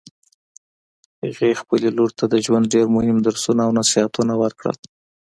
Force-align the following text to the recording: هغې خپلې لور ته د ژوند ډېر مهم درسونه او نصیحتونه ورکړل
هغې 1.23 1.51
خپلې 1.61 1.89
لور 1.97 2.11
ته 2.17 2.25
د 2.33 2.35
ژوند 2.45 2.65
ډېر 2.75 2.85
مهم 2.95 3.17
درسونه 3.27 3.61
او 3.67 3.71
نصیحتونه 3.79 4.33
ورکړل 4.43 4.77